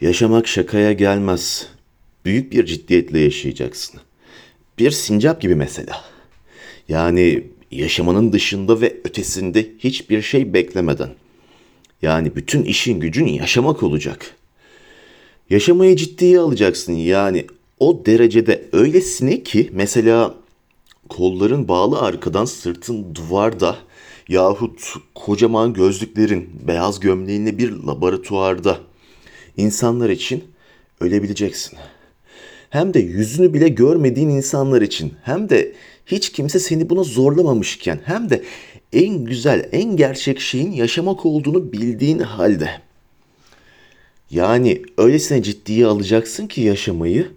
[0.00, 1.68] Yaşamak şakaya gelmez.
[2.24, 4.00] Büyük bir ciddiyetle yaşayacaksın.
[4.78, 6.04] Bir sincap gibi mesela.
[6.88, 11.10] Yani yaşamanın dışında ve ötesinde hiçbir şey beklemeden.
[12.02, 14.36] Yani bütün işin gücün yaşamak olacak.
[15.50, 17.46] Yaşamayı ciddiye alacaksın yani
[17.78, 20.34] o derecede öylesine ki mesela
[21.08, 23.76] kolların bağlı arkadan sırtın duvarda
[24.28, 28.78] yahut kocaman gözlüklerin beyaz gömleğinle bir laboratuvarda
[29.56, 30.44] insanlar için
[31.00, 31.78] ölebileceksin.
[32.70, 35.72] Hem de yüzünü bile görmediğin insanlar için hem de
[36.06, 38.42] hiç kimse seni buna zorlamamışken hem de
[38.92, 42.70] en güzel, en gerçek şeyin yaşamak olduğunu bildiğin halde.
[44.30, 47.30] Yani öylesine ciddiye alacaksın ki yaşamayı,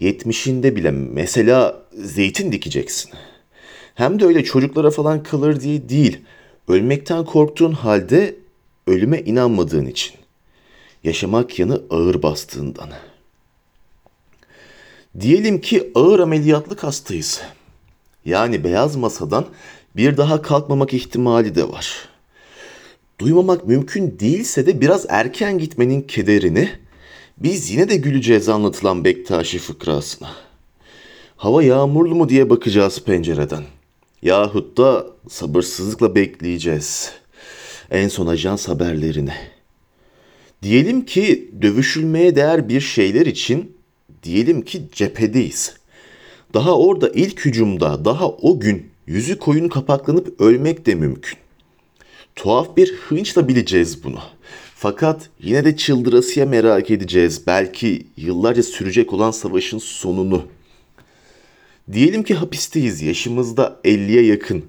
[0.00, 3.10] yetmişinde bile mesela zeytin dikeceksin.
[3.94, 6.18] Hem de öyle çocuklara falan kalır diye değil,
[6.68, 8.34] ölmekten korktuğun halde
[8.86, 10.14] ölüme inanmadığın için.
[11.04, 12.90] Yaşamak yanı ağır bastığından.
[15.20, 17.42] Diyelim ki ağır ameliyatlık hastayız.
[18.24, 19.46] Yani beyaz masadan
[19.96, 22.08] bir daha kalkmamak ihtimali de var.
[23.18, 26.68] Duymamak mümkün değilse de biraz erken gitmenin kederini
[27.38, 30.30] biz yine de güleceğiz anlatılan Bektaşi fıkrasına.
[31.36, 33.64] Hava yağmurlu mu diye bakacağız pencereden.
[34.22, 37.12] Yahut da sabırsızlıkla bekleyeceğiz.
[37.90, 39.34] En son ajans haberlerini.
[40.62, 43.76] Diyelim ki dövüşülmeye değer bir şeyler için
[44.22, 45.74] diyelim ki cephedeyiz.
[46.54, 51.38] Daha orada ilk hücumda daha o gün yüzü koyun kapaklanıp ölmek de mümkün.
[52.36, 54.18] Tuhaf bir hınçla bileceğiz bunu.
[54.74, 60.44] Fakat yine de çıldırasıya merak edeceğiz belki yıllarca sürecek olan savaşın sonunu.
[61.92, 64.64] Diyelim ki hapisteyiz yaşımızda 50'ye yakın.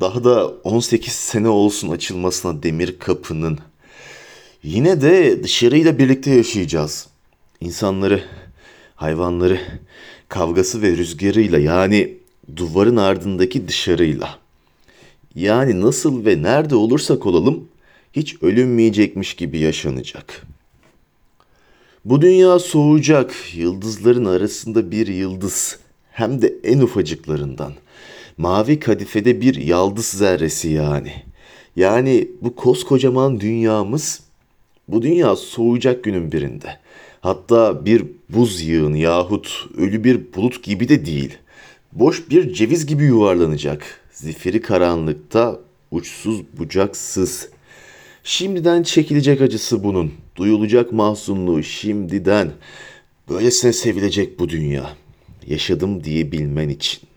[0.00, 3.58] Daha da 18 sene olsun açılmasına demir kapının.
[4.62, 7.08] Yine de dışarıyla birlikte yaşayacağız.
[7.60, 8.22] İnsanları,
[8.94, 9.60] hayvanları,
[10.28, 12.14] kavgası ve rüzgarıyla yani
[12.56, 14.38] duvarın ardındaki dışarıyla.
[15.34, 17.68] Yani nasıl ve nerede olursak olalım
[18.12, 20.46] hiç ölünmeyecekmiş gibi yaşanacak.
[22.04, 25.78] Bu dünya soğuyacak, yıldızların arasında bir yıldız,
[26.10, 27.72] hem de en ufacıklarından.
[28.36, 31.12] Mavi kadifede bir yaldız zerresi yani.
[31.76, 34.20] Yani bu koskocaman dünyamız,
[34.88, 36.78] bu dünya soğuyacak günün birinde.
[37.20, 41.38] Hatta bir buz yığını yahut ölü bir bulut gibi de değil.
[41.92, 44.00] Boş bir ceviz gibi yuvarlanacak.
[44.12, 45.60] Zifiri karanlıkta
[45.90, 47.48] uçsuz bucaksız.
[48.24, 50.12] Şimdiden çekilecek acısı bunun.
[50.36, 52.50] Duyulacak mahzunluğu şimdiden.
[53.28, 54.96] Böylesine sevilecek bu dünya.
[55.46, 57.11] Yaşadım diye bilmen için.